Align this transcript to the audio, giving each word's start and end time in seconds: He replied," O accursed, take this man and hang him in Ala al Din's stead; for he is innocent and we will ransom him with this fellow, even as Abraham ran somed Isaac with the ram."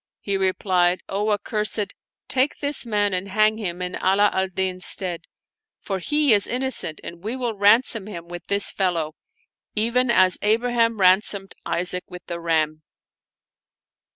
He 0.19 0.35
replied," 0.35 1.01
O 1.17 1.29
accursed, 1.29 1.93
take 2.27 2.57
this 2.57 2.87
man 2.87 3.13
and 3.13 3.27
hang 3.27 3.59
him 3.59 3.83
in 3.83 3.93
Ala 3.97 4.31
al 4.33 4.47
Din's 4.47 4.83
stead; 4.83 5.25
for 5.79 5.99
he 5.99 6.33
is 6.33 6.47
innocent 6.47 6.99
and 7.03 7.23
we 7.23 7.35
will 7.35 7.53
ransom 7.53 8.07
him 8.07 8.27
with 8.27 8.47
this 8.47 8.71
fellow, 8.71 9.13
even 9.75 10.09
as 10.09 10.39
Abraham 10.41 10.99
ran 10.99 11.21
somed 11.21 11.53
Isaac 11.67 12.05
with 12.09 12.25
the 12.25 12.39
ram." 12.39 12.81